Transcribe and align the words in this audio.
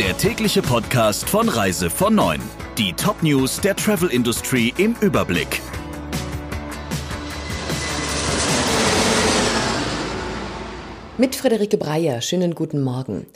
der 0.00 0.16
tägliche 0.16 0.62
Podcast 0.62 1.28
von 1.28 1.46
Reise 1.50 1.90
von 1.90 2.14
9. 2.14 2.40
Die 2.78 2.94
Top-News 2.94 3.60
der 3.60 3.76
Travel 3.76 4.08
Industry 4.08 4.72
im 4.78 4.96
Überblick. 5.02 5.60
Mit 11.18 11.36
Friederike 11.36 11.76
Breyer, 11.76 12.22
schönen 12.22 12.54
guten 12.54 12.80
Morgen. 12.80 13.26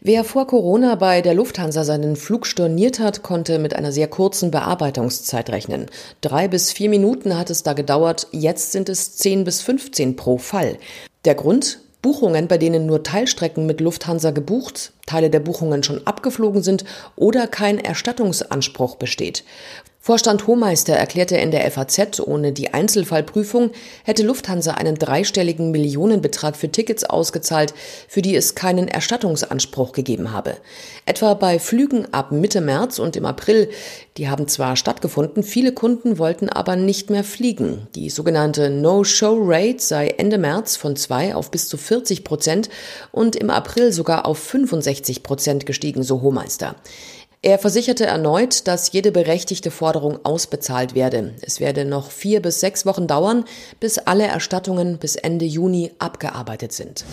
Wer 0.00 0.24
vor 0.24 0.48
Corona 0.48 0.96
bei 0.96 1.22
der 1.22 1.34
Lufthansa 1.34 1.84
seinen 1.84 2.16
Flug 2.16 2.48
storniert 2.48 2.98
hat, 2.98 3.22
konnte 3.22 3.60
mit 3.60 3.76
einer 3.76 3.92
sehr 3.92 4.08
kurzen 4.08 4.50
Bearbeitungszeit 4.50 5.50
rechnen. 5.50 5.86
Drei 6.20 6.48
bis 6.48 6.72
vier 6.72 6.88
Minuten 6.88 7.38
hat 7.38 7.48
es 7.48 7.62
da 7.62 7.74
gedauert, 7.74 8.26
jetzt 8.32 8.72
sind 8.72 8.88
es 8.88 9.14
zehn 9.14 9.44
bis 9.44 9.62
15 9.62 10.16
pro 10.16 10.38
Fall. 10.38 10.78
Der 11.24 11.36
Grund? 11.36 11.78
Buchungen, 12.02 12.46
bei 12.46 12.58
denen 12.58 12.86
nur 12.86 13.02
Teilstrecken 13.02 13.66
mit 13.66 13.80
Lufthansa 13.80 14.30
gebucht, 14.30 14.92
Teile 15.06 15.30
der 15.30 15.40
Buchungen 15.40 15.82
schon 15.82 16.06
abgeflogen 16.06 16.62
sind 16.62 16.84
oder 17.16 17.46
kein 17.46 17.78
Erstattungsanspruch 17.78 18.96
besteht. 18.96 19.44
Vorstand 20.00 20.46
Hohmeister 20.46 20.94
erklärte 20.94 21.36
in 21.36 21.50
der 21.50 21.70
FAZ, 21.70 22.20
ohne 22.20 22.52
die 22.52 22.72
Einzelfallprüfung 22.72 23.72
hätte 24.04 24.22
Lufthansa 24.22 24.72
einen 24.72 24.94
dreistelligen 24.94 25.70
Millionenbetrag 25.70 26.56
für 26.56 26.70
Tickets 26.70 27.04
ausgezahlt, 27.04 27.74
für 28.06 28.22
die 28.22 28.34
es 28.34 28.54
keinen 28.54 28.88
Erstattungsanspruch 28.88 29.92
gegeben 29.92 30.32
habe. 30.32 30.56
Etwa 31.04 31.34
bei 31.34 31.58
Flügen 31.58 32.06
ab 32.14 32.32
Mitte 32.32 32.62
März 32.62 32.98
und 32.98 33.16
im 33.16 33.26
April, 33.26 33.68
die 34.16 34.30
haben 34.30 34.48
zwar 34.48 34.76
stattgefunden, 34.76 35.42
viele 35.42 35.72
Kunden 35.72 36.16
wollten 36.16 36.48
aber 36.48 36.76
nicht 36.76 37.10
mehr 37.10 37.24
fliegen. 37.24 37.86
Die 37.94 38.08
sogenannte 38.08 38.70
No-Show-Rate 38.70 39.80
sei 39.80 40.08
Ende 40.16 40.38
März 40.38 40.76
von 40.76 40.96
zwei 40.96 41.34
auf 41.34 41.50
bis 41.50 41.68
zu 41.68 41.76
40 41.76 42.24
Prozent 42.24 42.70
und 43.12 43.36
im 43.36 43.50
April 43.50 43.92
sogar 43.92 44.26
auf 44.26 44.38
65 44.38 45.22
Prozent 45.22 45.66
gestiegen, 45.66 46.02
so 46.02 46.22
Hohmeister. 46.22 46.76
Er 47.40 47.60
versicherte 47.60 48.04
erneut, 48.04 48.66
dass 48.66 48.90
jede 48.90 49.12
berechtigte 49.12 49.70
Forderung 49.70 50.18
ausbezahlt 50.24 50.96
werde. 50.96 51.34
Es 51.40 51.60
werde 51.60 51.84
noch 51.84 52.10
vier 52.10 52.42
bis 52.42 52.58
sechs 52.58 52.84
Wochen 52.84 53.06
dauern, 53.06 53.44
bis 53.78 53.98
alle 53.98 54.26
Erstattungen 54.26 54.98
bis 54.98 55.14
Ende 55.14 55.44
Juni 55.44 55.92
abgearbeitet 56.00 56.72
sind. 56.72 57.04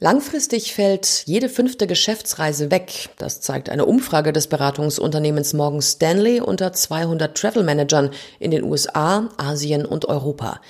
Langfristig 0.00 0.72
fällt 0.72 1.24
jede 1.26 1.50
fünfte 1.50 1.86
Geschäftsreise 1.86 2.70
weg. 2.70 3.10
Das 3.18 3.42
zeigt 3.42 3.68
eine 3.68 3.84
Umfrage 3.84 4.32
des 4.32 4.46
Beratungsunternehmens 4.46 5.52
Morgan 5.52 5.82
Stanley 5.82 6.40
unter 6.40 6.72
200 6.72 7.36
Travel 7.36 7.62
Managern 7.62 8.10
in 8.40 8.50
den 8.50 8.64
USA, 8.64 9.28
Asien 9.36 9.84
und 9.84 10.06
Europa. 10.06 10.60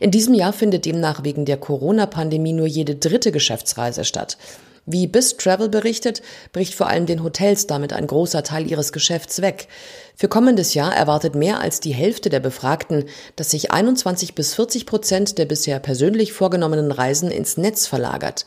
In 0.00 0.10
diesem 0.10 0.34
Jahr 0.34 0.52
findet 0.52 0.86
demnach 0.86 1.22
wegen 1.22 1.44
der 1.44 1.56
Corona-Pandemie 1.56 2.52
nur 2.52 2.66
jede 2.66 2.96
dritte 2.96 3.30
Geschäftsreise 3.30 4.04
statt. 4.04 4.36
Wie 4.84 5.06
BIS 5.06 5.36
Travel 5.36 5.68
berichtet, 5.68 6.22
bricht 6.52 6.74
vor 6.74 6.88
allem 6.88 7.06
den 7.06 7.22
Hotels 7.22 7.68
damit 7.68 7.92
ein 7.92 8.08
großer 8.08 8.42
Teil 8.42 8.68
ihres 8.68 8.92
Geschäfts 8.92 9.40
weg. 9.40 9.68
Für 10.16 10.26
kommendes 10.26 10.74
Jahr 10.74 10.92
erwartet 10.92 11.36
mehr 11.36 11.60
als 11.60 11.78
die 11.78 11.94
Hälfte 11.94 12.30
der 12.30 12.40
Befragten, 12.40 13.04
dass 13.36 13.52
sich 13.52 13.70
21 13.70 14.34
bis 14.34 14.54
40 14.54 14.84
Prozent 14.84 15.38
der 15.38 15.44
bisher 15.44 15.78
persönlich 15.78 16.32
vorgenommenen 16.32 16.90
Reisen 16.90 17.30
ins 17.30 17.56
Netz 17.56 17.86
verlagert. 17.86 18.44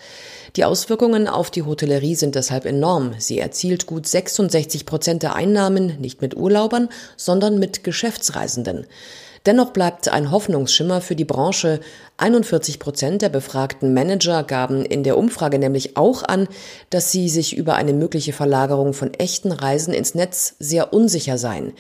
Die 0.58 0.66
Auswirkungen 0.66 1.30
auf 1.30 1.52
die 1.52 1.64
Hotellerie 1.64 2.16
sind 2.16 2.36
deshalb 2.36 2.66
enorm. 2.66 3.16
Sie 3.18 3.40
erzielt 3.40 3.86
gut 3.86 4.06
66 4.06 4.86
Prozent 4.86 5.24
der 5.24 5.36
Einnahmen 5.36 6.02
nicht 6.02 6.22
mit 6.22 6.36
Urlaubern, 6.36 6.90
sondern 7.16 7.60
mit 7.60 7.86
Geschäftsreisenden. 7.86 8.88
Dennoch 9.46 9.72
bleibt 9.72 10.10
ein 10.10 10.32
Hoffnungsschimmer 10.32 11.02
für 11.02 11.16
die 11.16 11.26
Branche. 11.26 11.80
41 12.18 12.80
Prozent 12.80 13.22
der 13.22 13.30
befragten 13.30 13.94
Manager 13.94 14.44
gaben 14.44 14.84
in 14.86 15.04
der 15.04 15.18
Umfrage 15.18 15.60
nämlich 15.60 15.98
auch 15.98 16.24
an, 16.24 16.48
dass 16.90 17.12
sie 17.12 17.30
sich 17.30 17.56
über 17.56 17.76
eine 17.76 17.94
mögliche 17.94 18.34
Verlagerung 18.34 18.94
von 18.94 19.14
echten 19.14 19.52
Reisen 19.52 19.94
ins 19.94 20.16
Netz 20.16 20.56
sehr 20.60 20.94
unsicher 20.94 21.38
seien. 21.38 21.74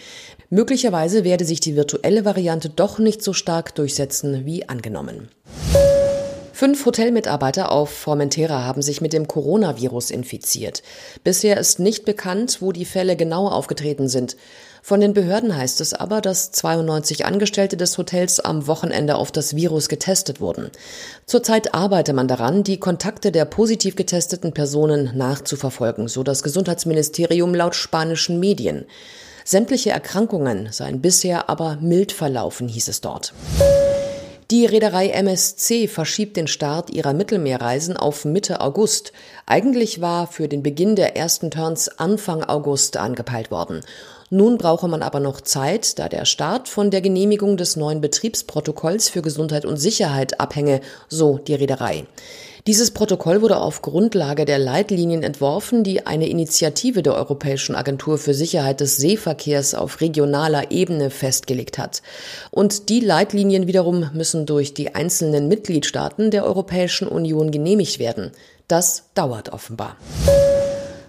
Möglicherweise 0.51 1.23
werde 1.23 1.45
sich 1.45 1.59
die 1.59 1.75
virtuelle 1.75 2.23
Variante 2.23 2.69
doch 2.69 2.99
nicht 2.99 3.23
so 3.23 3.33
stark 3.33 3.73
durchsetzen 3.73 4.45
wie 4.45 4.69
angenommen. 4.69 5.29
Fünf 6.55 6.85
Hotelmitarbeiter 6.85 7.69
auf 7.69 7.89
Formentera 7.89 8.63
haben 8.63 8.81
sich 8.81 9.01
mit 9.01 9.11
dem 9.11 9.27
Coronavirus 9.27 10.09
infiziert. 10.09 10.83
Bisher 11.21 11.57
ist 11.57 11.79
nicht 11.79 12.05
bekannt, 12.05 12.61
wo 12.61 12.71
die 12.71 12.85
Fälle 12.85 13.17
genau 13.17 13.49
aufgetreten 13.49 14.07
sind. 14.07 14.37
Von 14.81 15.01
den 15.01 15.13
Behörden 15.13 15.53
heißt 15.53 15.81
es 15.81 15.93
aber, 15.93 16.21
dass 16.21 16.53
92 16.53 17.25
Angestellte 17.25 17.75
des 17.75 17.97
Hotels 17.97 18.39
am 18.39 18.67
Wochenende 18.67 19.15
auf 19.15 19.33
das 19.33 19.57
Virus 19.57 19.89
getestet 19.89 20.39
wurden. 20.39 20.71
Zurzeit 21.25 21.73
arbeite 21.73 22.13
man 22.13 22.29
daran, 22.29 22.63
die 22.63 22.79
Kontakte 22.79 23.33
der 23.33 23.43
positiv 23.43 23.97
getesteten 23.97 24.53
Personen 24.53 25.11
nachzuverfolgen, 25.13 26.07
so 26.07 26.23
das 26.23 26.41
Gesundheitsministerium 26.41 27.53
laut 27.53 27.75
spanischen 27.75 28.39
Medien. 28.39 28.85
Sämtliche 29.43 29.89
Erkrankungen 29.89 30.69
seien 30.71 31.01
bisher 31.01 31.49
aber 31.49 31.79
mild 31.81 32.13
verlaufen, 32.13 32.69
hieß 32.69 32.87
es 32.87 33.01
dort. 33.01 33.33
Die 34.51 34.67
Reederei 34.67 35.09
MSC 35.09 35.87
verschiebt 35.87 36.37
den 36.37 36.45
Start 36.45 36.91
ihrer 36.91 37.13
Mittelmeerreisen 37.13 37.97
auf 37.97 38.25
Mitte 38.25 38.61
August. 38.61 39.11
Eigentlich 39.47 40.01
war 40.01 40.27
für 40.27 40.47
den 40.47 40.61
Beginn 40.61 40.95
der 40.95 41.17
ersten 41.17 41.49
Turns 41.49 41.89
Anfang 41.97 42.43
August 42.43 42.97
angepeilt 42.97 43.49
worden. 43.49 43.81
Nun 44.31 44.57
brauche 44.57 44.87
man 44.87 45.03
aber 45.03 45.19
noch 45.19 45.41
Zeit, 45.41 45.99
da 45.99 46.09
der 46.09 46.25
Start 46.25 46.67
von 46.67 46.89
der 46.89 47.01
Genehmigung 47.01 47.57
des 47.57 47.75
neuen 47.75 48.01
Betriebsprotokolls 48.01 49.09
für 49.09 49.21
Gesundheit 49.21 49.65
und 49.65 49.77
Sicherheit 49.77 50.39
abhänge, 50.39 50.81
so 51.07 51.37
die 51.37 51.53
Reederei. 51.53 52.05
Dieses 52.67 52.89
Protokoll 52.89 53.43
wurde 53.43 53.57
auf 53.57 53.83
Grundlage 53.83 54.45
der 54.45 54.57
Leitlinien 54.57 55.21
entworfen, 55.21 55.83
die 55.83 56.07
eine 56.07 56.27
Initiative 56.27 57.03
der 57.03 57.13
Europäischen 57.13 57.75
Agentur 57.75 58.17
für 58.17 58.33
Sicherheit 58.33 58.79
des 58.79 58.97
Seeverkehrs 58.97 59.75
auf 59.75 60.01
regionaler 60.01 60.71
Ebene 60.71 61.11
festgelegt 61.11 61.77
hat. 61.77 62.01
Und 62.49 62.89
die 62.89 63.01
Leitlinien 63.01 63.67
wiederum 63.67 64.09
müssen 64.13 64.47
durch 64.47 64.73
die 64.73 64.95
einzelnen 64.95 65.47
Mitgliedstaaten 65.47 66.31
der 66.31 66.43
Europäischen 66.43 67.07
Union 67.07 67.51
genehmigt 67.51 67.99
werden. 67.99 68.31
Das 68.67 69.03
dauert 69.13 69.53
offenbar. 69.53 69.95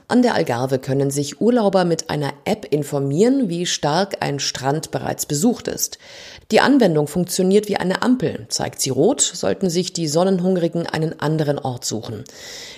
An 0.09 0.23
der 0.23 0.37
Algarve 0.37 0.79
können 0.79 1.11
sich 1.11 1.41
Urlauber 1.41 1.85
mit 1.85 2.11
einer 2.11 2.33
App 2.45 2.65
informieren, 2.71 3.49
wie 3.49 3.67
stark 3.67 4.19
ein 4.21 4.39
Strand 4.39 4.93
bereits 4.93 5.27
besucht 5.27 5.67
ist. 5.67 5.99
Die 6.53 6.61
Anwendung 6.61 7.09
funktioniert 7.09 7.67
wie 7.67 7.77
eine 7.77 8.03
Ampel. 8.03 8.47
Zeigt 8.49 8.81
sie 8.81 8.91
rot, 8.91 9.21
sollten 9.21 9.69
sich 9.69 9.93
die 9.93 10.07
Sonnenhungrigen 10.07 10.87
einen 10.87 11.19
anderen 11.19 11.59
Ort 11.59 11.85
suchen. 11.85 12.23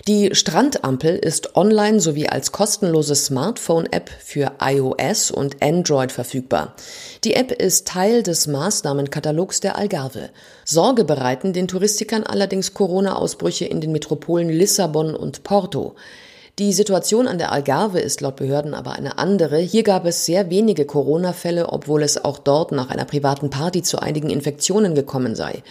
Die 0.07 0.35
Strandampel 0.35 1.17
ist 1.17 1.55
online 1.55 2.01
sowie 2.01 2.31
als 2.31 2.51
kostenlose 2.51 3.15
Smartphone-App 3.15 4.09
für 4.25 4.53
iOS 4.63 5.31
und 5.31 5.63
Android 5.63 6.13
verfügbar. 6.13 6.77
Die 7.25 7.35
App 7.35 7.53
ist 7.53 7.87
Teil 7.87 8.23
des 8.23 8.47
Maßnahmenkatalogs 8.47 9.61
der 9.61 9.77
Algarve. 9.77 10.31
Sorge 10.65 11.05
bereiten 11.05 11.53
den 11.53 11.69
Touristikern 11.69 12.23
allerdings 12.23 12.73
Corona-Ausbrüche 12.73 13.67
in 13.67 13.83
den 13.83 13.93
Metropolen 13.93 14.49
Lissabon 14.49 15.15
und 15.15 15.43
Porto. 15.43 15.95
Die 16.59 16.73
Situation 16.73 17.29
an 17.29 17.39
der 17.39 17.53
Algarve 17.53 18.01
ist 18.01 18.21
laut 18.21 18.35
Behörden 18.35 18.75
aber 18.75 18.93
eine 18.93 19.17
andere. 19.17 19.59
Hier 19.59 19.85
gab 19.85 20.05
es 20.05 20.27
sehr 20.27 20.51
wenige 20.51 20.87
Corona-Fälle, 20.87 21.69
obwohl 21.73 22.03
es 22.03 22.25
auch 22.25 22.37
dort 22.39 22.73
nach 22.73 22.91
einer 22.91 23.05
privaten 23.05 23.49
Party 23.49 23.83
zu 23.83 24.01
einigen 24.01 24.29
Infektionen 24.29 24.97
gekommen 24.97 25.37
sei. 25.37 25.63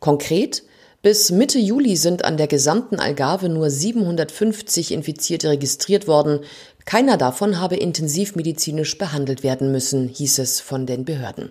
Konkret 0.00 0.62
bis 1.02 1.30
Mitte 1.30 1.58
Juli 1.58 1.94
sind 1.96 2.24
an 2.24 2.38
der 2.38 2.46
gesamten 2.46 2.98
Algarve 3.00 3.50
nur 3.50 3.68
750 3.68 4.92
Infizierte 4.92 5.50
registriert 5.50 6.08
worden. 6.08 6.40
Keiner 6.86 7.18
davon 7.18 7.60
habe 7.60 7.76
intensivmedizinisch 7.76 8.96
behandelt 8.96 9.42
werden 9.42 9.70
müssen, 9.72 10.08
hieß 10.08 10.38
es 10.38 10.60
von 10.60 10.86
den 10.86 11.04
Behörden. 11.04 11.50